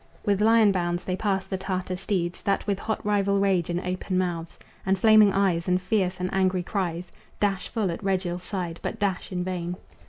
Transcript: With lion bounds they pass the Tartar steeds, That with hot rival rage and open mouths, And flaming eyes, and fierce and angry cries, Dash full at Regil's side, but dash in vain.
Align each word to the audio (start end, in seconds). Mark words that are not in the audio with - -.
With 0.25 0.41
lion 0.41 0.71
bounds 0.71 1.03
they 1.03 1.15
pass 1.15 1.45
the 1.45 1.59
Tartar 1.59 1.95
steeds, 1.95 2.41
That 2.41 2.65
with 2.65 2.79
hot 2.79 3.05
rival 3.05 3.39
rage 3.39 3.69
and 3.69 3.79
open 3.81 4.17
mouths, 4.17 4.57
And 4.83 4.97
flaming 4.97 5.31
eyes, 5.31 5.67
and 5.67 5.79
fierce 5.79 6.19
and 6.19 6.33
angry 6.33 6.63
cries, 6.63 7.11
Dash 7.39 7.67
full 7.67 7.91
at 7.91 8.03
Regil's 8.03 8.41
side, 8.43 8.79
but 8.81 8.97
dash 8.97 9.31
in 9.31 9.43
vain. 9.43 9.75